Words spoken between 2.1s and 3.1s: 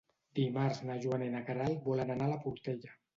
anar a la Portella.